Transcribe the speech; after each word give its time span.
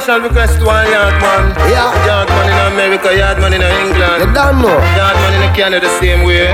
special 0.00 0.28
request 0.28 0.58
to 0.60 0.66
one 0.66 0.84
yard 0.92 1.16
man. 1.24 1.56
Yeah. 1.72 1.88
Yard 2.04 2.28
man 2.28 2.46
in 2.52 2.58
America, 2.68 3.16
yard 3.16 3.38
man 3.40 3.52
in 3.56 3.64
England. 3.64 4.20
You 4.20 4.28
don't 4.28 4.60
know. 4.60 4.76
Yard 4.92 5.16
man 5.24 5.40
in 5.40 5.54
Canada 5.56 5.88
the 5.88 5.92
same 5.96 6.20
way. 6.20 6.52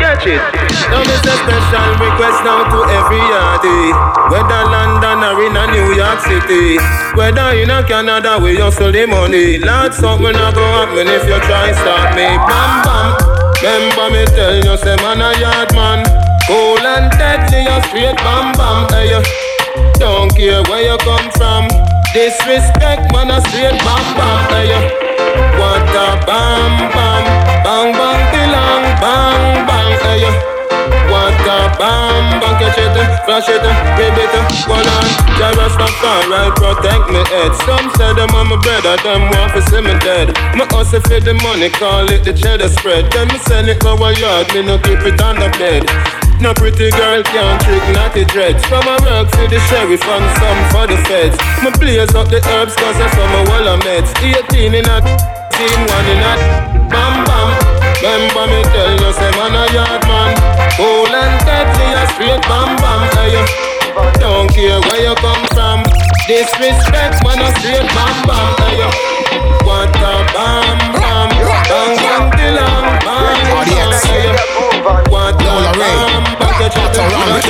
Catch 0.00 0.32
it. 0.32 0.40
Now 0.88 1.04
this 1.04 1.20
a 1.28 1.34
special 1.44 1.88
request 2.00 2.40
now 2.40 2.64
to 2.72 2.78
every 2.88 3.20
yardie. 3.20 3.92
Whether 4.32 4.62
London 4.72 5.28
or 5.28 5.36
in 5.44 5.60
a 5.60 5.64
New 5.68 5.92
York 5.92 6.24
City. 6.24 6.80
Whether 7.12 7.52
in 7.60 7.68
a 7.68 7.84
Canada 7.84 8.40
we 8.40 8.56
hustle 8.56 8.90
the 8.90 9.04
money. 9.04 9.60
Lord, 9.60 9.92
something 9.92 10.32
a 10.32 10.48
go 10.56 10.64
happen 10.72 11.04
if 11.04 11.28
you 11.28 11.36
try 11.44 11.68
stop 11.76 12.16
me. 12.16 12.32
Bam 12.48 12.72
bam. 12.88 13.08
Remember 13.60 14.08
me 14.08 14.24
tell 14.32 14.56
you, 14.56 14.76
say 14.80 14.96
man 15.04 15.20
a 15.20 15.36
yard 15.36 15.68
man. 15.76 16.00
Cool 16.48 16.80
and 16.80 17.12
deadly, 17.12 17.68
a 17.68 17.76
straight 17.84 18.16
bam 18.24 18.56
bam. 18.56 18.88
Hey, 18.88 19.12
don't 19.98 20.34
care 20.34 20.62
where 20.64 20.82
you 20.82 20.98
come 20.98 21.30
from. 21.32 21.68
Disrespect, 22.14 23.12
man, 23.12 23.30
a 23.30 23.40
straight 23.48 23.76
bam 23.84 24.04
bam. 24.16 24.40
Hey, 24.48 24.72
what 25.60 25.84
a 25.92 26.06
bam 26.24 26.72
bam, 26.96 27.24
bang 27.62 27.92
bang 27.92 28.22
tilang, 28.32 28.84
bang 29.02 29.66
bang. 29.68 29.92
Hey, 30.02 30.24
what 31.12 31.36
a 31.46 31.58
bam 31.76 32.40
bang. 32.40 32.56
Catch 32.58 32.78
it, 32.80 32.96
flash 33.24 33.48
it, 33.48 33.62
rib 34.00 34.18
it, 34.18 34.32
one 34.66 34.82
on. 34.82 35.06
Jah 35.38 35.52
Rastafari 35.54 36.50
protect 36.56 37.06
me 37.12 37.22
head. 37.30 37.54
Some 37.62 37.86
say 37.94 38.12
them 38.14 38.34
on 38.34 38.48
my 38.48 38.56
brother, 38.56 38.96
them 39.04 39.30
want 39.30 39.52
to 39.52 39.62
see 39.70 39.80
me 39.80 39.94
dead. 40.00 40.34
My 40.56 40.66
hustle 40.72 41.00
for 41.02 41.20
the 41.20 41.34
money, 41.44 41.70
call 41.70 42.10
it 42.10 42.24
the 42.24 42.32
cheddar 42.32 42.68
spread. 42.68 43.12
Then 43.12 43.28
me 43.28 43.38
send 43.38 43.68
it 43.68 43.84
over 43.84 44.12
yard, 44.12 44.48
me 44.54 44.62
no 44.62 44.78
keep 44.78 45.00
it 45.06 45.22
on 45.22 45.36
the 45.36 45.48
bed. 45.60 45.86
No 46.40 46.54
pretty 46.54 46.90
girl 46.90 47.22
can't 47.24 47.60
trick 47.62 47.82
naughty 47.90 48.24
dreads. 48.24 48.64
From 48.66 48.86
a 48.86 48.94
work 49.02 49.26
for 49.34 49.50
the 49.50 49.58
sheriff 49.66 50.02
and 50.06 50.26
some 50.38 50.60
for 50.70 50.86
the 50.86 50.94
feds. 51.10 51.34
Me 51.66 51.70
blaze 51.82 52.14
up 52.14 52.30
the 52.30 52.38
herbs 52.54 52.78
cause 52.78 52.94
I 52.94 53.10
saw 53.10 53.26
my 53.26 53.42
wall 53.50 53.66
of 53.74 53.80
meds. 53.82 54.14
18 54.22 54.70
in 54.70 54.86
a 54.86 54.98
team, 55.50 55.80
one 55.82 56.06
in 56.06 56.22
a 56.22 56.32
bam 56.86 57.26
bam. 57.26 57.48
Remember 57.98 58.46
me 58.54 58.62
tell 58.70 58.94
you 59.02 59.10
say 59.18 59.30
man 59.34 59.50
a 59.50 59.66
yard 59.74 60.02
man. 60.06 60.38
Cool 60.78 61.10
and 61.10 61.36
deadly 61.42 61.88
a 61.98 62.06
straight 62.14 62.42
bam 62.46 62.70
bam. 62.78 63.02
Hey, 63.18 63.34
Don't 64.22 64.46
care 64.54 64.78
where 64.78 65.10
you 65.10 65.14
come 65.18 65.42
from. 65.50 65.82
Disrespect 66.30 67.18
man 67.26 67.42
a 67.42 67.50
straight 67.58 67.82
bam 67.98 68.14
bam. 68.30 68.50
Hey, 68.62 68.86
What 69.66 69.90
a 69.90 70.14
bam 70.30 70.78
bam. 70.94 71.28
Bang 71.66 71.98
bang 71.98 72.30
bang 72.30 72.87
bam 76.74 76.92
bang 76.92 77.48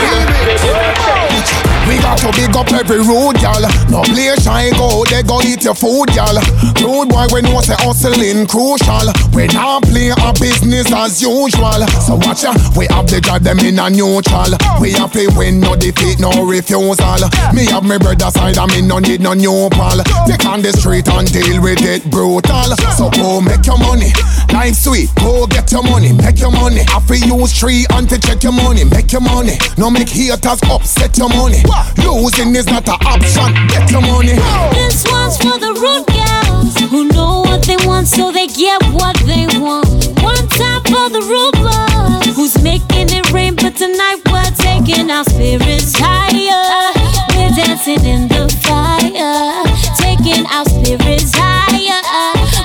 We 1.88 1.97
to 2.20 2.32
big 2.34 2.54
up 2.56 2.70
every 2.72 2.98
road, 2.98 3.38
y'all. 3.40 3.62
No 3.90 4.02
play 4.02 4.34
shine 4.42 4.72
go, 4.74 5.04
they 5.06 5.22
go 5.22 5.40
eat 5.42 5.62
your 5.64 5.74
food, 5.74 6.10
y'all. 6.14 6.34
Road 6.82 7.08
boy, 7.08 7.26
we 7.32 7.42
know 7.42 7.60
say 7.60 7.78
hustling 7.78 8.46
crucial. 8.46 9.08
We 9.34 9.46
not 9.54 9.82
play 9.84 10.10
our 10.10 10.32
business 10.34 10.90
as 10.92 11.22
usual. 11.22 11.86
So 12.02 12.16
watch 12.16 12.42
ya, 12.42 12.54
we 12.76 12.86
have 12.90 13.06
the 13.06 13.20
drive 13.20 13.44
them 13.44 13.58
in 13.60 13.78
a 13.78 13.90
neutral. 13.90 14.50
We 14.80 14.92
have 14.98 15.12
to 15.12 15.30
win, 15.36 15.60
no 15.60 15.76
defeat, 15.76 16.18
no 16.18 16.30
refusal. 16.44 17.22
Me 17.54 17.66
have 17.70 17.84
my 17.84 17.98
brother 17.98 18.30
side, 18.30 18.58
I 18.58 18.66
me 18.66 18.82
no 18.82 18.98
need 18.98 19.20
no 19.20 19.34
new 19.34 19.68
pal. 19.70 20.02
Take 20.26 20.44
on 20.46 20.62
the 20.62 20.72
street 20.74 21.08
and 21.08 21.30
deal 21.30 21.62
with 21.62 21.82
it 21.82 22.02
brutal. 22.10 22.74
So 22.98 23.10
go 23.10 23.40
make 23.40 23.66
your 23.66 23.78
money, 23.78 24.10
life 24.52 24.74
sweet. 24.74 25.10
Go 25.16 25.46
get 25.46 25.70
your 25.70 25.82
money, 25.82 26.12
make 26.12 26.40
your 26.40 26.50
money. 26.52 26.82
I 26.88 26.98
feel 27.06 27.38
use 27.38 27.54
tree 27.56 27.86
and 27.94 28.08
to 28.08 28.18
check 28.18 28.42
your 28.42 28.52
money, 28.52 28.84
make 28.84 29.12
your 29.12 29.22
money. 29.22 29.58
No 29.76 29.90
make 29.90 30.08
haters 30.08 30.60
upset 30.66 31.16
your 31.18 31.28
money. 31.28 31.62
Losing 32.08 32.56
is 32.56 32.66
not 32.66 32.88
an 32.88 32.96
option. 33.06 33.52
Get 33.68 33.90
your 33.90 34.00
money. 34.00 34.34
This 34.74 35.04
one's 35.10 35.36
for 35.36 35.58
the 35.58 35.72
rude 35.76 36.06
girls 36.08 36.74
who 36.90 37.04
know 37.08 37.42
what 37.42 37.62
they 37.62 37.76
want, 37.86 38.08
so 38.08 38.32
they 38.32 38.46
get 38.46 38.82
what 38.92 39.16
they 39.24 39.46
want. 39.60 39.88
One 40.22 40.48
time 40.48 40.82
for 40.84 41.08
the 41.08 41.22
rude 41.28 41.56
boys 41.62 42.36
who's 42.36 42.60
making 42.62 43.08
it 43.10 43.30
rain, 43.32 43.54
but 43.54 43.76
tonight 43.76 44.20
we're 44.26 44.50
taking 44.56 45.10
our 45.10 45.24
spirits 45.24 45.94
higher. 45.96 46.92
We're 47.36 47.54
dancing 47.54 48.04
in 48.04 48.28
the 48.28 48.48
fire, 48.64 49.64
taking 49.96 50.44
our 50.46 50.64
spirits 50.64 51.32
higher. 51.34 52.02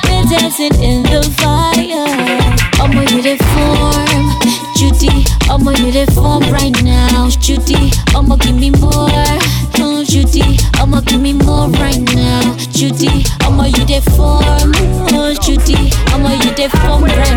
We're 0.08 0.25
dancing 0.30 0.75
in 0.81 1.04
the 1.04 1.22
fire. 1.38 2.08
Oh 2.80 2.88
my 2.88 3.04
uniform, 3.12 4.40
Judy. 4.75 5.25
Oh 5.50 5.58
my 5.58 5.74
uniform 5.75 6.44
right 6.52 6.75
now, 6.84 7.30
Judy. 7.30 7.92
I'ma 8.16 8.36
give 8.38 8.56
me 8.56 8.72
more, 8.72 9.10
Judy. 12.83 13.23
I'ma 13.39 13.63
you 13.63 13.85
deform, 13.85 14.73
oh 15.16 15.33
Judy. 15.41 15.89
I'ma 16.07 16.31
you 16.31 16.53
deform 16.53 17.03
right 17.03 17.32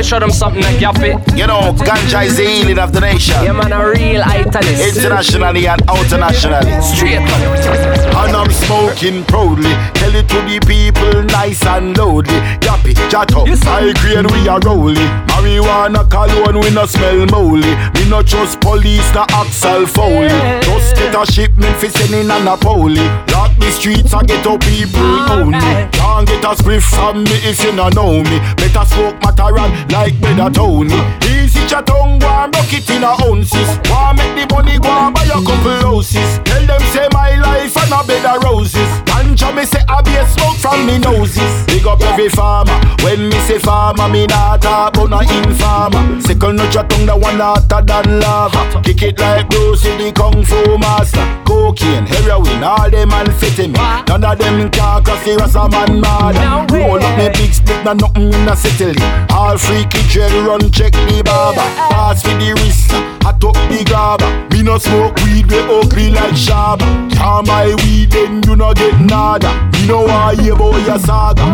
we 0.00 0.04
show 0.04 0.18
them 0.18 0.30
something 0.30 0.62
like 0.62 0.76
yappy. 0.76 1.12
You 1.36 1.46
know, 1.46 1.76
ganja 1.76 2.24
is 2.24 2.38
the 2.38 2.44
healing 2.48 2.78
of 2.78 2.92
the 2.92 3.00
nation. 3.00 3.36
Yeah, 3.44 3.52
man, 3.52 3.70
a 3.70 3.84
real 3.84 4.22
italist. 4.22 4.96
Internationally 4.96 5.68
and 5.68 5.82
internationally. 5.82 6.72
Straight 6.80 7.20
up. 7.20 8.24
And 8.24 8.34
I'm 8.34 8.50
smoking 8.50 9.24
proudly. 9.24 9.68
Tell 10.00 10.14
it 10.14 10.26
to 10.32 10.40
the 10.48 10.58
people 10.64 11.22
nice 11.24 11.66
and 11.66 11.96
loudly. 11.98 12.32
Yappy, 12.64 12.96
Jato, 13.10 13.44
I 13.68 13.92
grade 14.00 14.30
we 14.32 14.48
are 14.48 14.60
rolling. 14.60 14.96
Marijuana 15.28 16.08
cologne, 16.08 16.60
we 16.60 16.70
no 16.70 16.86
smell 16.86 17.26
moldy. 17.26 17.68
Me 17.92 18.08
no 18.08 18.22
trust 18.22 18.58
police, 18.62 19.08
the 19.12 19.26
Axel 19.36 19.86
Foley. 19.86 20.32
Just 20.64 20.96
get 20.96 21.14
a 21.14 21.30
shipment 21.30 21.76
for 21.76 21.90
sending 21.90 22.30
a 22.30 22.40
Napoli. 22.40 23.04
Lock 23.50 23.58
the 23.58 23.70
streets 23.70 24.14
I 24.14 24.22
get 24.22 24.46
up 24.46 24.60
people 24.60 25.02
only. 25.30 25.58
Can't 25.90 26.26
get 26.26 26.44
a 26.44 26.54
spliff 26.54 26.82
from 26.94 27.24
me 27.24 27.36
if 27.42 27.62
you 27.64 27.72
no 27.72 27.88
know 27.90 28.22
me. 28.22 28.38
Better 28.56 28.84
smoke 28.86 29.18
Mataran 29.20 29.90
like 29.90 30.18
better 30.20 30.50
Tony. 30.50 30.94
Easy 31.26 31.66
chat 31.66 31.86
tongue, 31.86 32.18
go 32.18 32.28
and 32.28 32.52
broke 32.52 32.72
it 32.72 32.88
in 32.90 33.02
a 33.02 33.10
ounces. 33.26 33.68
Want 33.90 34.18
make 34.18 34.34
the 34.36 34.54
money 34.54 34.78
go 34.78 34.90
and 34.90 35.14
buy 35.14 35.24
a 35.24 35.40
couple 35.42 35.80
houses. 35.82 36.38
Tell 36.44 36.64
them 36.66 36.80
say 36.92 37.08
my 37.12 37.34
life 37.36 37.76
and 37.76 37.92
a 37.92 38.06
bed 38.06 38.24
of 38.24 38.42
roses. 38.44 38.90
Ganja 39.08 39.54
me 39.54 39.64
say 39.64 39.82
I 39.88 40.02
be 40.02 40.14
a 40.14 40.26
smoke 40.28 40.56
from 40.56 40.86
me 40.86 40.98
noses. 40.98 41.66
Big 41.66 41.86
up 41.86 42.00
every 42.02 42.28
farmer. 42.28 42.78
When 43.02 43.28
me 43.30 43.38
say 43.48 43.58
farmer, 43.58 44.08
me 44.08 44.26
not 44.26 44.62
talk 44.62 44.96
about 44.96 45.10
no 45.10 45.20
informer. 45.20 46.20
Chat 46.40 46.88
tongue, 46.88 47.04
the 47.04 47.14
one 47.16 47.38
hotter 47.38 47.82
than 47.84 48.18
lava. 48.20 48.80
Kick 48.82 49.02
it 49.02 49.18
like 49.20 49.48
Bruce 49.50 49.84
in 49.84 49.98
the 49.98 50.10
kung 50.10 50.42
fu 50.42 50.78
master. 50.78 51.20
Cocaine, 51.44 52.06
heroin, 52.06 52.64
all 52.64 52.88
them 52.88 53.10
amphetamine. 53.10 53.76
None 54.08 54.24
of 54.24 54.38
them 54.38 54.70
can 54.70 55.04
cause 55.04 55.22
the 55.24 55.36
rest 55.36 55.56
of 55.56 55.70
man 55.70 56.00
mad. 56.00 56.70
Roll 56.72 56.96
up 57.02 57.18
me 57.18 57.28
big 57.28 57.52
split, 57.52 57.84
na 57.84 57.92
nothing 57.92 58.32
in 58.32 58.48
a 58.48 58.56
settle. 58.56 58.96
All 59.30 59.58
freaky 59.58 60.00
gel 60.08 60.32
run 60.46 60.70
check 60.72 60.92
the 60.92 61.22
barber. 61.22 61.60
Pass 61.92 62.22
for 62.22 62.32
the 62.40 62.54
wrist, 62.56 62.88
hot 63.20 63.42
up 63.44 63.54
the 63.68 63.84
grabber. 63.84 64.30
Me 64.48 64.62
no 64.62 64.78
smoke 64.78 65.16
weed, 65.26 65.44
we 65.50 65.58
ugly 65.60 66.08
like 66.10 66.32
Shabba. 66.32 66.86
Can't 67.12 67.46
my 67.46 67.74
weed, 67.84 68.12
then 68.12 68.42
you 68.44 68.56
no 68.56 68.72
get 68.72 68.98
nada. 68.98 69.52
Me 69.74 69.86
no 69.86 70.02
want 70.08 70.40
hear 70.40 70.54
about 70.54 70.80
your 70.86 70.98
saga. 70.98 71.44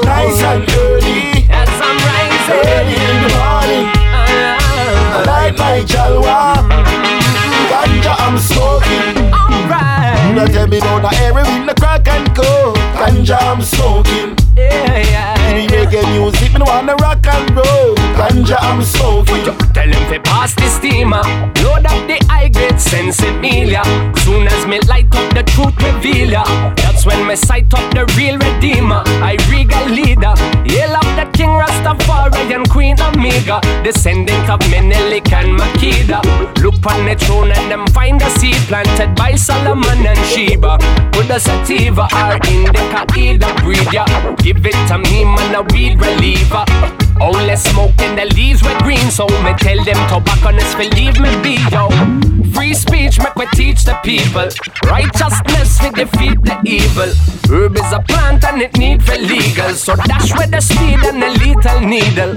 Nice 0.00 0.40
and 0.48 0.64
early, 0.64 1.44
As 1.50 1.68
I'm 1.68 1.98
rising. 2.08 2.56
early 2.56 2.96
in 2.96 3.16
the 3.22 3.30
morning. 3.36 3.97
Soon 24.24 24.46
as 24.46 24.66
me 24.66 24.80
light 24.88 25.14
up 25.14 25.32
the 25.34 25.42
truth 25.42 25.76
reveal 25.82 26.30
ya. 26.30 26.44
That's 26.76 27.06
when 27.06 27.26
me 27.26 27.36
sight 27.36 27.72
up 27.74 27.86
the 27.94 28.04
real 28.16 28.36
redeemer. 28.38 29.02
I 29.24 29.36
regal 29.50 29.86
leader. 29.88 30.34
Hail 30.68 30.94
up 30.96 31.08
the 31.16 31.26
king 31.32 31.48
Rastafari 31.48 32.54
and 32.54 32.68
Queen 32.68 32.96
Omega. 33.00 33.60
Descendant 33.82 34.48
of 34.50 34.60
Menelik 34.70 35.32
and 35.32 35.58
Makeda. 35.58 36.20
Look 36.62 36.84
on 36.86 37.06
the 37.06 37.16
throne 37.16 37.52
and 37.52 37.70
them 37.70 37.86
find 37.88 38.20
a 38.20 38.30
seed 38.38 38.60
planted 38.68 39.14
by 39.14 39.34
Solomon 39.34 40.06
and 40.06 40.18
Sheba. 40.26 40.78
Put 41.12 41.30
a 41.30 41.40
sativa 41.40 42.06
or 42.12 42.36
indica 42.46 43.06
either 43.16 43.54
breed 43.62 43.92
ya. 43.92 44.04
Give 44.36 44.64
it 44.64 44.78
to 44.88 44.98
me, 44.98 45.24
man, 45.24 45.54
a 45.54 45.62
weed 45.72 46.00
reliever. 46.00 46.64
Only 47.20 47.56
smoke 47.56 47.98
and 47.98 48.18
the 48.18 48.26
leaves 48.34 48.62
were 48.62 48.78
green, 48.80 49.10
so 49.10 49.26
me 49.42 49.54
tell 49.58 49.82
them 49.84 49.98
tobacconists 50.08 50.74
believe 50.74 51.18
me 51.18 51.30
be 51.42 51.56
yo. 51.72 51.88
Free 52.68 52.74
speech 52.74 53.18
make 53.18 53.34
we 53.34 53.46
teach 53.56 53.84
the 53.84 53.94
people. 54.04 54.46
Righteousness 54.84 55.80
we 55.80 55.88
defeat 55.88 56.36
the 56.44 56.60
evil. 56.66 57.08
Herb 57.48 57.74
is 57.78 57.92
a 57.94 58.00
plant 58.00 58.44
and 58.44 58.60
it 58.60 58.76
need 58.76 59.02
for 59.02 59.16
legal. 59.16 59.72
So 59.72 59.96
dash 59.96 60.36
with 60.36 60.50
the 60.50 60.60
speed 60.60 61.00
and 61.00 61.24
a 61.24 61.30
lethal 61.40 61.80
needle. 61.80 62.36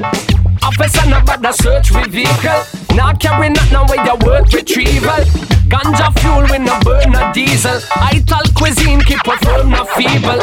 Officer 0.64 1.10
no 1.10 1.20
bother 1.26 1.52
search 1.52 1.92
with 1.92 2.08
vehicle. 2.12 2.64
Now 2.96 3.12
carry 3.12 3.50
nothing 3.50 3.88
with 3.92 4.06
your 4.08 4.16
work 4.24 4.48
retrieval. 4.54 5.20
Ganja 5.68 6.18
fuel 6.22 6.44
with 6.44 6.62
no 6.62 6.80
burn 6.80 7.12
no 7.12 7.34
diesel. 7.34 7.82
Ital 7.98 8.48
cuisine 8.56 9.02
keep 9.02 9.28
a 9.28 9.36
firm 9.44 9.72
no 9.72 9.84
feeble. 10.00 10.40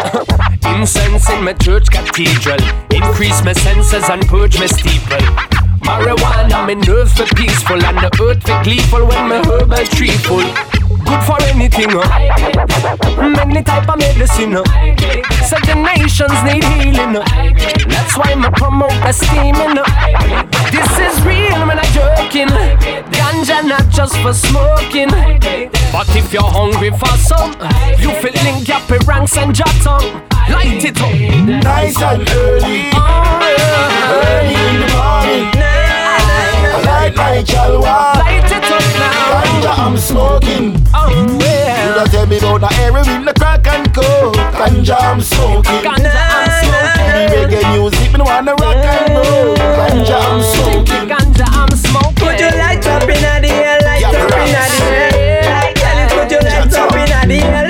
Incense 0.76 1.30
in 1.30 1.44
my 1.44 1.54
church 1.54 1.88
cathedral. 1.88 2.60
Increase 2.92 3.42
my 3.42 3.54
senses 3.54 4.06
and 4.10 4.20
purge 4.28 4.58
my 4.58 4.66
steeple. 4.66 5.57
Marijuana, 5.82 6.66
me 6.66 6.74
nerves 6.74 7.12
for 7.12 7.26
peaceful 7.34 7.82
and 7.84 7.98
the 7.98 8.10
earth 8.22 8.42
for 8.42 8.62
gleeful 8.62 9.06
when 9.06 9.28
my 9.28 9.38
herbal 9.46 9.84
tree 9.94 10.16
full. 10.26 10.44
Good 11.04 11.22
for 11.24 11.40
anything, 11.44 11.90
uh. 11.92 12.04
Many 13.16 13.62
type 13.62 13.88
of 13.88 13.98
medicine, 13.98 14.56
uh. 14.56 14.64
Certain 15.44 15.82
nations 15.82 16.36
need 16.44 16.64
healing, 16.64 17.16
uh. 17.16 17.24
That's 17.88 18.16
why 18.18 18.34
me 18.34 18.48
promote 18.52 18.90
the 19.04 19.12
steaming, 19.12 19.78
uh. 19.78 19.84
This 20.70 20.90
is 20.98 21.20
real, 21.24 21.64
man, 21.64 21.78
I'm 21.78 21.92
joking. 21.92 22.48
Ganja 23.12 23.66
not 23.66 23.88
just 23.88 24.16
for 24.18 24.34
smoking. 24.34 25.10
But 25.90 26.08
if 26.14 26.32
you're 26.32 26.42
hungry 26.42 26.90
for 26.90 27.16
some, 27.16 27.52
you 27.98 28.12
feel 28.20 28.36
link 28.44 28.68
up 28.68 28.88
your 28.90 29.00
ranks 29.06 29.36
and 29.38 29.54
jot 29.54 29.86
on. 29.86 30.28
Light 30.50 30.84
it 30.84 31.00
up. 31.00 31.12
Nice 31.64 32.00
and 32.02 32.28
early. 32.28 32.90
Oh, 32.92 33.54
yeah. 33.58 34.12
Early 34.12 34.54
in 34.54 34.80
the 34.80 34.94
morning. 34.94 35.17
I 37.08 37.10
like 37.10 37.16
my 37.16 37.42
chalwa. 37.42 38.18
Light 38.20 38.44
it 38.44 38.68
up 38.68 38.84
now. 39.00 39.40
Ganja 39.40 39.72
I'm 39.78 39.96
smoking. 39.96 40.76
Oh, 40.92 41.08
You 41.08 41.94
don't 41.94 42.10
tell 42.10 42.26
me 42.26 42.36
about 42.36 42.60
the 42.60 42.68
heroin, 42.68 43.24
the 43.24 43.32
crack 43.32 43.66
and 43.66 43.94
coke. 43.94 44.36
Ganja 44.52 44.96
I'm 45.00 45.20
smoking. 45.20 45.80
Ganja 45.80 46.12
I'm 46.12 46.50
smoking. 46.60 47.08
The 47.08 47.56
reggae 47.56 47.72
music, 47.72 48.12
me 48.12 48.20
wanna 48.20 48.52
rock 48.60 48.76
and 48.76 49.14
roll. 49.16 49.56
Ganja 49.56 50.20
I'm 50.20 50.42
smoking. 50.42 51.08
Ganja 51.08 51.46
I'm 51.48 51.72
smoking. 51.76 52.14
Put 52.14 52.40
your 52.40 52.52
light 52.52 52.86
up 52.86 53.02
in 53.02 53.42
the 53.42 53.48
air, 53.48 53.80
light 53.80 54.04
up 54.04 54.14
in 54.14 54.28
right. 54.28 54.52
the 54.52 54.92
air. 54.92 55.72
Girl, 55.80 56.08
put 56.12 56.30
your 56.30 56.42
light 56.42 56.74
up 56.74 56.92
in 56.92 57.28
the 57.28 57.40
air, 57.40 57.67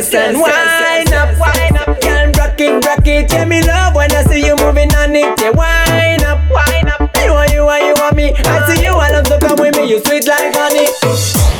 no 0.00 0.06
stress. 0.06 0.34
And 0.34 0.40
wind 0.40 1.12
up, 1.12 1.38
wind 1.38 1.76
up, 1.76 2.00
girl, 2.00 2.30
rock 2.38 2.60
it, 2.60 2.84
rock 2.86 3.06
it. 3.06 3.32
Yeah, 3.32 3.44
me 3.44 3.62
love 3.62 3.94
when 3.94 4.10
I 4.12 4.22
see 4.24 4.44
you 4.44 4.56
moving 4.56 4.92
on 4.94 5.14
it. 5.14 5.40
Yeah, 5.40 5.50
wind 5.50 6.22
up, 6.22 6.40
wind 6.50 6.88
up. 6.88 7.10
You 7.16 7.32
want, 7.32 7.52
you 7.52 7.64
want, 7.64 7.84
you 7.84 7.94
want 7.96 8.16
me. 8.16 8.32
I 8.34 8.66
see 8.66 8.84
you, 8.84 8.92
I 8.92 9.10
love 9.10 9.24
to 9.26 9.38
come 9.38 9.58
with 9.58 9.76
me. 9.76 9.90
You 9.90 10.00
sweet 10.04 10.26
like 10.26 10.54
honey. 10.54 10.88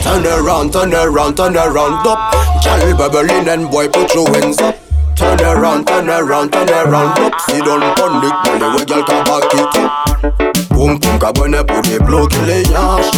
Turn 0.03 0.27
around, 0.27 0.73
turn 0.73 0.95
around, 0.95 1.37
turn 1.37 1.57
around 1.57 2.07
up. 2.07 2.33
Girl 2.65 2.97
bubbling 2.97 3.49
and 3.49 3.71
boy 3.71 3.89
put 3.89 4.15
your 4.15 4.29
hands 4.31 4.59
up. 4.59 4.77
Turn 5.17 5.41
around, 5.41 5.87
turn 5.87 6.09
around, 6.09 6.53
turn 6.53 6.71
around 6.71 7.19
up. 7.19 7.41
Sit 7.43 7.65
down 7.65 7.83
on 7.83 8.25
the 8.25 8.31
belly 8.45 8.69
where 8.75 8.87
girl 8.87 9.05
can 9.05 9.25
back 9.25 9.55
it 9.55 10.47
up. 10.47 10.50
Boum 10.81 10.99
boum 10.99 11.19
cabane 11.19 11.63
pour 11.67 11.83
débloquer 11.83 12.39
les 12.47 12.63
hanches 12.75 13.11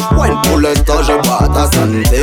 pour 0.43 0.59
l'instant 0.59 1.01
je 1.01 1.13
bois 1.13 1.49
ta 1.55 1.71
santé 1.71 2.21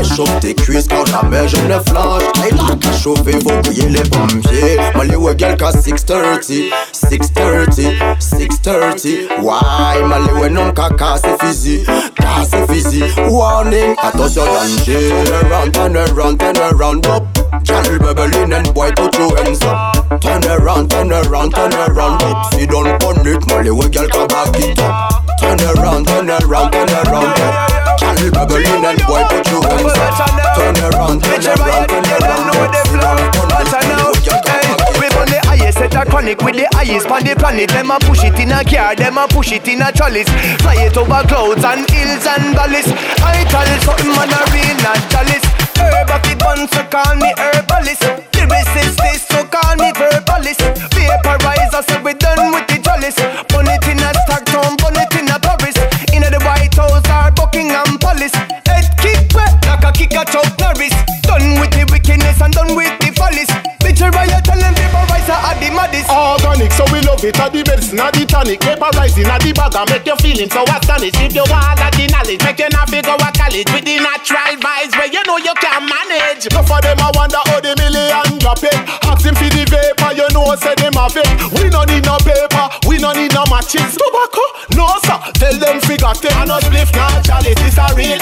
Échauffe 0.00 0.38
tes 0.38 0.54
cuisses 0.54 0.86
quand 0.88 1.04
jamais 1.06 1.48
je 1.48 1.56
ne 1.56 1.80
flanche 1.88 2.22
Hey 2.40 2.52
là 2.52 2.76
qu'à 2.80 2.92
chauffer 2.92 3.32
faut 3.32 3.60
bouiller 3.64 3.88
les 3.88 4.08
pompiers 4.08 4.78
Malé 4.94 5.16
ouais 5.16 5.34
girl 5.36 5.56
qu'à 5.56 5.70
6.30 5.72 6.70
6.30 6.92 7.98
6.30 8.20 9.42
Why 9.42 10.04
malé 10.04 10.32
ouais 10.40 10.50
non 10.50 10.70
qu'à 10.70 10.88
casser 10.90 11.34
physique 11.40 11.84
Casser 12.14 12.64
physique 12.72 13.12
Warning 13.28 13.96
attention 14.00 14.44
danger. 14.44 15.10
Turn 15.24 15.50
around 15.50 15.74
turn 15.74 15.96
around 15.96 16.38
turn 16.38 16.56
around 16.58 17.06
up 17.08 17.45
Girl 17.66 17.98
bubbling 17.98 18.52
and 18.52 18.72
boy 18.74 18.90
put 18.94 19.18
your 19.18 19.36
hands 19.36 19.62
up 19.62 20.20
Turn 20.20 20.44
around 20.44 20.88
turn 20.90 21.10
around 21.10 21.50
turn 21.50 21.72
around. 21.74 22.22
Up 22.22 22.54
See 22.54 22.66
don't 22.66 22.98
pon 23.00 23.26
it 23.26 23.42
malé 23.50 23.70
ouais 23.70 23.90
girl 23.90 24.06
qu'à 24.06 24.26
back 24.26 24.56
it 24.60 24.78
up. 24.78 25.26
Turn 25.40 25.60
around 25.70 26.06
turn 26.06 26.30
around 26.30 26.70
turn 26.72 26.90
around 26.90 27.34
up 27.36 27.98
Girl 28.00 28.30
bubbling 28.30 28.84
and 28.86 29.00
boy 29.06 29.22
put 29.30 29.50
your 29.50 29.62
hands 29.66 29.98
up 29.98 30.14
Turn 30.56 30.78
around 30.86 31.22
turn 31.22 31.46
around 31.46 31.88
turn 31.88 32.06
around. 32.14 32.60
up 32.62 32.86
See 32.86 32.98
don't 33.02 33.32
pon 33.34 33.50
it 33.50 33.74
malé 33.74 34.04
ouais 34.06 34.22
girl 34.22 34.38
qu'à 34.38 34.54
back 34.54 34.62
it 34.62 34.70
up 34.70 34.86
We 35.00 35.06
on 35.18 35.26
the 35.26 35.40
highest 35.48 35.78
set 35.78 35.94
a 35.94 36.04
chronic 36.04 36.42
with 36.42 36.56
the 36.56 36.66
highest 36.72 37.10
on 37.10 37.24
the 37.24 37.34
planet. 37.34 37.68
Them 37.70 37.90
a 37.90 37.98
push 37.98 38.24
it 38.24 38.38
in 38.38 38.52
a 38.52 38.62
car, 38.64 38.94
them 38.94 39.18
a 39.18 39.26
push 39.26 39.52
it 39.52 39.66
in 39.66 39.82
a 39.82 39.90
trellis. 39.92 40.28
Fly 40.62 40.86
it 40.86 40.96
over 40.96 41.22
clouds 41.26 41.64
and 41.64 41.84
hills 41.90 42.26
and 42.26 42.54
valleys. 42.54 42.88
I 43.20 43.44
tell 43.50 43.70
something 43.82 44.12
man 44.14 44.30
a 44.30 44.40
real 44.54 44.76
not 44.86 45.02
jealous. 45.10 45.65
Herb 45.78 46.10
it 46.26 46.38
buns 46.38 46.70
so 46.70 46.82
call 46.88 47.14
me 47.16 47.32
herbalist. 47.36 48.02
Lyricist 48.32 49.00
is 49.12 49.22
so 49.22 49.44
call 49.44 49.76
me 49.76 49.92
verbalist. 49.92 50.62
Vaporizer 50.94 51.82
so 51.84 51.96
we 52.02 52.14
done 52.14 52.52
with 52.52 52.66
the 52.68 52.78
chalice. 52.82 53.18
Burn 53.48 53.68
it 53.68 53.84
in 53.88 54.00
a 54.00 54.10
Stockton, 54.24 54.76
burn 54.80 54.96
it 54.96 55.14
in 55.18 55.28
a 55.28 55.36
Paris. 55.38 55.76
In 56.14 56.22
the 56.22 56.40
White 56.44 56.74
House 56.74 57.04
or 57.08 57.30
Buckingham 57.32 57.98
Palace. 57.98 58.34
Head 58.66 58.88
kick 58.98 59.34
like 59.34 59.84
a 59.84 59.90
kick 59.92 60.14
a 60.14 60.24
Chuck 60.24 60.48
Norris. 60.58 60.94
Done 61.22 61.60
with 61.60 61.72
the 61.72 61.84
wickedness 61.90 62.40
and 62.40 62.52
done 62.52 62.76
with 62.76 62.94
the 63.00 63.12
follies. 63.18 63.50
Picture 63.80 64.10
riot 64.10 64.44
tell 64.44 64.58
them 64.58 64.74
vaporizer 64.74 65.36
are 65.36 65.56
the 65.60 65.68
maddest. 65.74 66.10
Organic, 66.10 66.72
so 66.72 66.84
we 66.92 67.00
love 67.02 67.22
it. 67.24 67.34
The 67.34 67.42
at 67.42 67.52
the 67.52 67.65
tonic. 68.36 68.60
Vaporizing 68.60 69.24
at 69.24 69.40
the 69.40 69.52
bag 69.56 69.72
and 69.72 69.88
make 69.88 70.04
you 70.04 70.16
feeling 70.20 70.50
so 70.52 70.62
astonished. 70.68 71.16
If 71.16 71.32
you 71.32 71.46
want 71.48 71.80
all 71.80 71.92
the 71.96 72.04
knowledge, 72.12 72.42
make 72.44 72.60
you 72.60 72.68
not 72.68 72.88
figure 72.92 73.16
a 73.16 73.28
college 73.32 73.68
with 73.72 73.84
the 73.88 73.96
natural 73.96 74.52
vibes 74.60 74.92
where 74.92 75.08
you 75.08 75.22
know 75.24 75.40
you 75.40 75.54
can 75.56 75.80
manage. 75.88 76.44
No 76.52 76.60
for 76.60 76.80
them, 76.84 77.00
I 77.00 77.08
wonder 77.16 77.40
how 77.48 77.60
the 77.64 77.72
million 77.80 78.36
drop 78.36 78.60
it. 78.60 78.76
Asking 79.08 79.36
for 79.40 79.48
the 79.48 79.64
vapor, 79.64 80.12
you 80.12 80.28
know, 80.36 80.52
say 80.60 80.76
them 80.76 81.00
have 81.00 81.16
it. 81.16 81.28
We 81.56 81.72
no 81.72 81.88
need 81.88 82.04
no 82.04 82.20
paper, 82.20 82.66
we 82.84 83.00
no 83.00 83.16
need 83.16 83.32
no 83.32 83.48
matches. 83.48 83.96
Tobacco, 83.96 84.44
no 84.76 84.86
sir, 85.00 85.18
tell 85.40 85.56
them 85.56 85.80
figure 85.80 86.12
it. 86.12 86.34
I 86.36 86.44
no 86.44 86.60
spliff, 86.60 86.92
not 86.92 87.24
chalice, 87.24 87.56
it's 87.64 87.80
a 87.80 87.88
real 87.96 88.20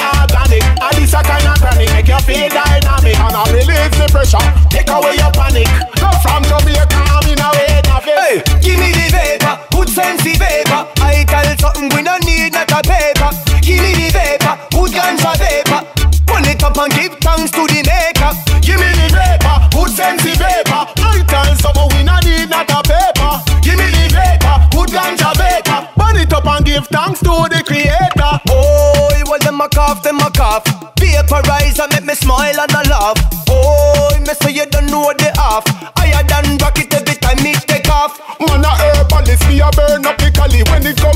Vaporizer 31.84 31.92
make 31.92 32.06
me 32.06 32.14
smile 32.14 32.60
and 32.60 32.72
a 32.72 32.88
laugh. 32.88 33.16
Oh, 33.48 34.16
me 34.20 34.34
say 34.34 34.52
you 34.52 34.66
don't 34.66 34.86
know 34.86 35.12
the 35.16 35.32
half. 35.36 35.64
Higher 35.96 36.22
than 36.24 36.58
rocket 36.58 36.92
every 36.94 37.14
time 37.16 37.42
me 37.42 37.54
take 37.54 37.88
off. 37.88 38.18
Man 38.40 38.64
a 38.64 38.68
herbalist, 38.68 39.46
me 39.48 39.60
a 39.60 39.70
burn 39.70 40.06
up 40.06 40.18
the 40.18 40.30
cali. 40.30 40.62
When 40.70 40.86
it 40.86 40.96
come 40.98 41.13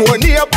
next 0.00 0.24
neighbor. 0.24 0.48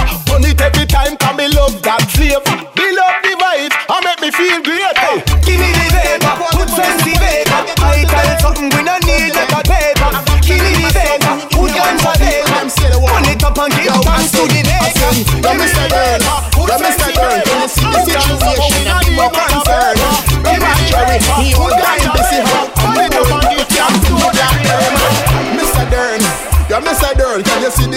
It 0.43 0.59
every 0.61 0.85
time, 0.85 1.15
cause 1.17 1.37
me 1.37 1.47
love 1.47 1.81
that 1.83 2.03
flavor. 2.11 2.41
Me 2.75 2.85
love 2.91 3.17
the 3.23 3.33
vibe, 3.37 3.73
I 3.89 3.97
make 4.03 4.19
me 4.19 4.29
feel 4.33 4.59
great. 4.59 4.97
Hey, 4.97 5.21
give 5.45 5.59
me 5.61 5.69
the 5.71 5.87
vapor, 5.93 6.35
put 6.51 6.69
fancy 6.73 7.15
vapor. 7.15 7.61
I 7.79 8.03
tell 8.03 8.29
something 8.41 8.69
we 8.73 8.81
don't 8.83 9.03
need 9.05 9.31
like 9.31 9.53
a 9.53 9.61
paper. 9.63 10.09
Give 10.43 10.59
me 10.59 10.73
the 10.83 10.89
vapor, 10.91 11.33
put 11.53 11.69
guns 11.71 12.03
on 12.03 12.17
vapor. 12.19 12.65
Run 13.03 13.25
it 13.29 13.43
up 13.43 13.57
and 13.57 13.71
give 13.77 13.93
thanks 14.03 14.31
to 14.35 14.43
the 14.47 14.61
maker. 14.67 15.11
Yo, 15.43 15.51
Mr. 15.55 15.85
Girl, 15.87 16.19
yo, 16.65 16.75
Mr. 16.81 17.09
Girl, 17.13 17.37
can 17.39 17.61
you 17.61 17.69
see 17.69 17.87
the 17.87 17.99
situation? 18.03 18.85
I'm 18.89 19.07
more 19.15 19.31
concerned. 19.31 20.01
Give 20.43 20.59
me 20.59 20.71
Jerry, 20.89 21.17
he 21.39 21.53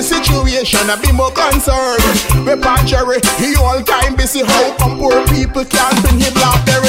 situation? 0.07 0.87
I 0.89 0.97
be 1.03 1.11
more 1.11 1.35
concerned. 1.35 2.07
Cherry, 2.87 3.19
he 3.43 3.57
all 3.59 3.83
time 3.83 4.15
busy. 4.15 4.45
How 4.47 4.77
come 4.79 4.99
poor 4.99 5.27
people 5.27 5.65
can't 5.65 5.99
bring 6.07 6.23
him 6.23 6.33
blackberry? 6.35 6.86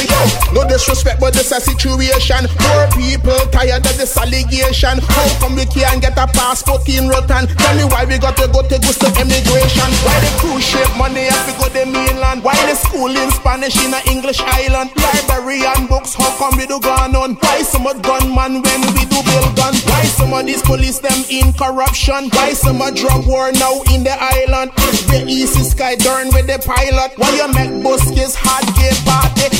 Disrespect, 0.78 1.20
but 1.20 1.34
this 1.34 1.50
a 1.50 1.58
situation. 1.58 2.46
Poor 2.54 2.86
people 2.94 3.34
tired 3.50 3.82
of 3.82 3.98
this 3.98 4.14
allegation. 4.14 5.02
How 5.10 5.26
come 5.42 5.58
we 5.58 5.66
can't 5.66 5.98
get 6.00 6.14
a 6.22 6.30
passport 6.30 6.86
in 6.86 7.10
Roatan? 7.10 7.50
Tell 7.50 7.74
me 7.74 7.90
why 7.90 8.06
we 8.06 8.22
got 8.22 8.38
to 8.38 8.46
go 8.46 8.62
to 8.62 8.78
Gusto 8.78 9.10
immigration? 9.18 9.90
Why 10.06 10.14
the 10.22 10.30
cruise 10.38 10.62
ship 10.62 10.86
money 10.94 11.34
have 11.34 11.50
to 11.50 11.54
go 11.58 11.66
to 11.74 11.82
mainland? 11.90 12.44
Why 12.46 12.54
the 12.70 12.78
school 12.78 13.10
in 13.10 13.32
Spanish 13.34 13.74
in 13.82 13.90
a 13.90 14.06
English 14.06 14.38
island? 14.46 14.94
Library 15.02 15.66
and 15.66 15.90
books, 15.90 16.14
how 16.14 16.30
come 16.38 16.62
we 16.62 16.70
do 16.70 16.80
gone 16.80 17.16
on? 17.16 17.42
Why 17.42 17.66
so 17.66 17.80
much 17.80 17.98
gunman 18.06 18.62
when 18.62 18.82
we 18.94 19.02
do 19.10 19.18
build 19.26 19.58
gun? 19.58 19.74
Why 19.90 20.06
some 20.14 20.30
of 20.32 20.46
these 20.46 20.62
police 20.62 21.00
them 21.00 21.26
in 21.34 21.58
corruption? 21.58 22.30
Why 22.38 22.54
some 22.54 22.86
of 22.86 22.94
drug 22.94 23.26
war 23.26 23.50
now 23.52 23.82
in 23.90 24.06
the 24.06 24.14
island? 24.14 24.78
The 25.10 25.26
easy 25.26 25.66
sky 25.66 25.96
turn 25.96 26.30
with 26.38 26.46
the 26.46 26.62
pilot. 26.62 27.18
Why 27.18 27.34
you 27.34 27.50
make 27.50 27.74
buskis 27.82 28.38
hard 28.38 28.70
gay 28.78 28.94
party? 29.02 29.57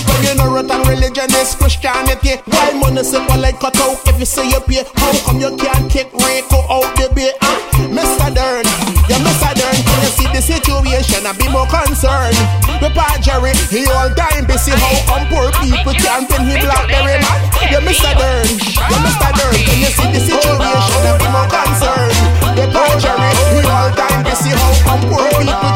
Religion 1.08 1.32
is 1.40 1.56
Christianity. 1.56 2.36
Why 2.46 2.74
municipal 2.74 3.40
like 3.40 3.60
cut 3.60 3.80
out 3.80 4.04
if 4.08 4.20
you 4.20 4.26
say 4.26 4.50
you 4.50 4.60
pay? 4.62 4.84
How 4.96 5.12
come 5.24 5.40
you 5.40 5.56
can't 5.56 5.90
kick 5.90 6.12
Rico 6.12 6.60
out 6.68 6.92
the 7.00 7.08
bay? 7.16 7.32
Ah, 7.42 7.56
Mr. 7.88 8.28
Dern, 8.36 8.68
yeah, 9.08 9.24
Mr. 9.24 9.56
Dern, 9.56 9.78
can 9.88 10.00
you 10.04 10.12
see 10.12 10.28
the 10.28 10.42
situation? 10.44 11.24
I 11.24 11.32
be 11.40 11.48
more 11.48 11.68
concerned. 11.68 12.36
Papa 12.84 13.24
Jerry, 13.24 13.56
he 13.72 13.88
all 13.88 14.12
time 14.12 14.46
busy. 14.46 14.76
How 14.76 15.00
come 15.08 15.26
poor 15.32 15.48
people 15.64 15.96
can't 15.96 16.28
pin 16.28 16.44
him 16.44 16.60
blackberry 16.60 17.24
man? 17.24 17.40
Yeah, 17.72 17.84
Mr. 17.84 18.12
Dern, 18.12 18.48
yeah, 18.76 19.00
Mr. 19.00 19.32
Dern, 19.32 19.56
can 19.64 19.78
you 19.80 19.92
see 19.96 20.10
the 20.12 20.20
situation? 20.20 21.02
I 21.08 21.16
be 21.16 21.28
more 21.32 21.48
concerned. 21.48 22.20
Papa 22.52 23.00
Jerry, 23.00 23.32
he 23.56 23.64
all 23.64 23.92
time 23.96 24.28
busy. 24.28 24.52
How 24.52 24.76
come 24.84 25.04
poor 25.08 25.24
people 25.40 25.72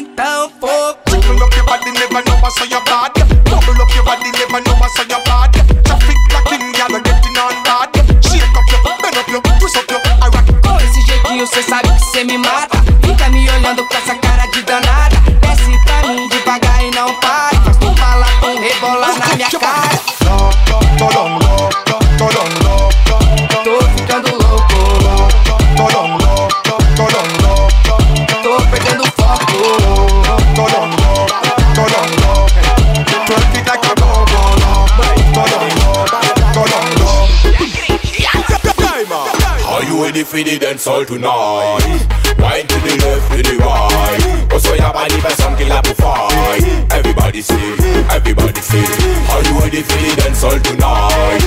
Então 0.00 0.39
for 40.30 40.36
the 40.44 40.58
dance 40.58 40.86
all 40.86 41.04
tonight? 41.04 42.06
Wine 42.38 42.66
to 42.70 42.78
the 42.86 42.94
left, 43.02 43.26
to 43.34 43.42
the 43.42 43.58
right. 43.58 44.22
Oh, 44.22 44.54
also 44.54 44.74
your 44.78 44.92
body 44.94 45.18
by 45.20 45.34
some 45.34 45.56
killer 45.58 45.82
fight. 45.98 46.62
Everybody 46.94 47.42
say, 47.42 47.58
everybody 48.14 48.60
say. 48.62 48.78
Are 49.34 49.42
you 49.42 49.58
ready 49.58 49.82
for 49.82 49.98
the 49.98 50.14
dance 50.14 50.44
all 50.46 50.54
tonight? 50.62 51.42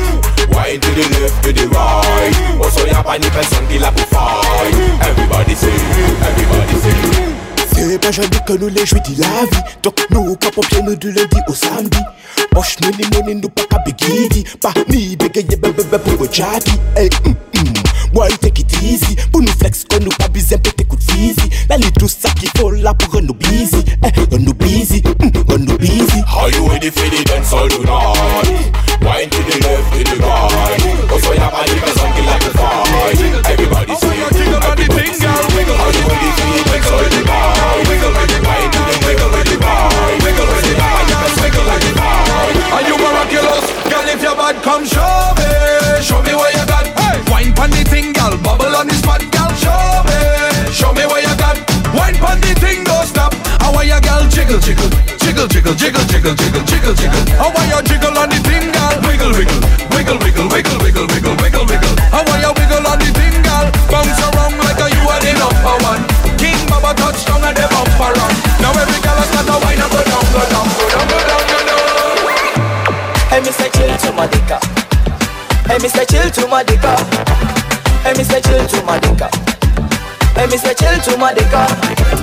Wine 0.51 0.83
to 0.83 0.89
the 0.99 1.05
left, 1.15 1.43
to 1.47 1.53
the 1.55 1.65
right. 1.71 2.35
Oh, 2.59 2.67
also 2.67 2.83
your 2.83 3.03
body 3.03 3.29
by 3.31 3.43
some 3.47 3.65
killer 3.71 3.91
fight. 4.11 4.75
Everybody 4.99 5.55
say, 5.55 5.71
everybody 6.19 6.75
say. 6.83 7.33
C'est 7.73 7.99
pas 7.99 8.11
jamais 8.11 8.39
que 8.45 8.53
nous 8.53 8.69
les 8.69 8.85
jouis 8.85 9.01
de 9.01 9.21
la 9.21 9.45
vie 9.45 9.63
Donc 9.81 9.95
nous 10.09 10.35
cap 10.37 10.53
pied 10.53 10.81
nous 10.83 10.95
du 10.95 11.11
lundi 11.11 11.37
au 11.47 11.53
samedi 11.53 11.99
Poche 12.51 12.77
nous 12.81 12.91
ni 12.91 13.35
nous 13.35 13.49
pas 13.49 13.63
qu'à 13.69 13.77
bigidi 13.85 14.45
Pas 14.61 14.73
ni 14.89 15.15
bégayer 15.15 15.57
bébé 15.57 15.83
pour 15.83 16.23
le 16.23 16.29
jackie 16.31 16.79
hum 16.97 17.07
hmm. 17.25 17.42
Boy 18.13 18.29
take 18.39 18.59
it 18.59 18.71
easy 18.83 19.15
Pour 19.31 19.41
nous 19.41 19.51
flex 19.51 19.85
qu'on 19.89 19.99
nous 19.99 20.11
pas 20.11 20.27
besoin 20.27 20.59
péter 20.59 20.83
coup 20.83 20.95
de 20.95 21.03
physi 21.03 21.49
Là 21.67 21.77
les 21.77 21.91
tout 21.91 22.07
ça 22.07 22.29
qu'il 22.29 22.49
faut 22.55 22.69
là 22.69 22.93
pour 22.93 23.19
busy 23.33 23.83
Eh, 24.05 24.37
nous 24.37 24.53
busy, 24.53 25.01
hum, 25.19 25.31
nous 25.59 25.77
busy 25.77 26.21
Are 26.27 26.49
you 26.51 26.69
ready 26.69 26.91
for 26.91 27.09
the 27.09 27.23
dance 27.25 27.51
all 27.53 27.67
tonight? 27.67 28.69
Wine 29.01 29.29
to 29.29 29.41
the 29.43 29.57
left, 29.65 29.93
to 29.93 30.03
the 30.03 30.15
right. 30.21 31.11
Also 31.11 31.33
your 31.33 31.49
body 31.51 31.75
by 31.81 31.91
some 31.91 32.13
killer 32.13 32.39
fight. 32.53 33.19
Everybody 33.49 33.95
say, 33.95 34.15
everybody 34.29 34.85
say. 34.85 34.93
Are 34.93 35.91
you 35.91 36.05
ready 36.13 36.37
for 36.37 36.43
the 36.43 36.63
dance 36.63 36.91
all 36.93 37.03
tonight? 37.09 37.83
Wine 37.89 38.71
to 38.71 38.79
the 38.79 38.93
left, 38.93 39.03
to 39.03 39.43
the 39.43 39.57
right. 39.57 39.89
Also 40.13 40.39
your 40.43 40.77
body 40.77 41.15
by 41.17 41.27
some 41.33 41.51
killer 41.51 41.79
fight. 41.97 42.73
Are 42.73 42.83
you 42.87 42.95
miraculous? 42.97 43.65
Girl, 43.89 44.07
if 44.07 44.21
you're 44.21 44.35
bad, 44.35 44.61
come 44.63 44.85
show 44.85 45.33
me. 45.37 45.42
Jiggle, 56.95 57.23
jiggle. 57.23 57.35
How 57.37 57.49
are 57.49 57.67
you 57.67 57.81
jiggle 57.83 58.17
on 58.17 58.29
the 58.29 58.37
thing? 58.45 58.69
Wiggle, 59.05 59.33
wiggle. 59.33 59.59
Wiggle, 59.93 60.17
wiggle, 60.19 60.47
wiggle, 60.49 60.77
wiggle, 60.79 61.07
wiggle, 61.07 61.35
wiggle, 61.41 61.65
wiggle. 61.65 61.93
How 62.11 62.23
are 62.25 62.39
you 62.39 62.51
wiggle 62.53 62.85
on 62.85 62.97
the 62.99 63.09
thing? 63.13 63.33
Bounce 63.89 64.19
around 64.21 64.57
like 64.61 64.79
a 64.81 64.87
you 64.89 65.03
are 65.09 65.21
the 65.21 65.31
number 65.37 65.75
one. 65.85 66.01
King 66.37 66.57
Baba 66.69 66.93
touchdown 66.97 67.43
and 67.45 67.55
the 67.57 67.65
bumper 67.69 68.11
run. 68.13 68.33
Now 68.61 68.73
every 68.73 68.99
girl 69.01 69.17
has 69.17 69.29
got 69.31 69.47
a 69.49 69.55
wine 69.61 69.81
and 69.81 69.91
go 69.91 70.01
down, 70.01 70.25
go 70.33 70.41
down, 70.49 70.67
go 70.73 70.85
down, 70.89 71.05
go 71.07 71.19
down, 71.29 71.43
go 71.49 71.59
down. 71.69 71.81
Hey, 73.29 73.41
Mr. 73.41 73.67
Chill 73.73 73.93
to 73.97 74.09
my 74.13 74.27
dicker. 74.27 74.59
Hey, 75.69 75.77
Mr. 75.81 76.03
Chill 76.05 76.29
to 76.29 76.43
my 76.47 76.63
dicker. 76.63 76.97
Hey, 78.05 78.13
Mr. 78.13 78.39
Chill 78.43 78.65
to 78.67 78.79
my 78.85 78.99
dicker. 78.99 79.29
Hey, 80.35 80.47
Mr. 80.49 80.73
Chill 80.77 80.97
to 81.05 81.17
my 81.17 81.33
dicker. 81.33 82.22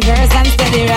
reverse 0.00 0.34
and 0.34 0.46
steady 0.46 0.87